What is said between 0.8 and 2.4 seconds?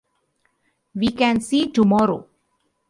We can see tomorrow.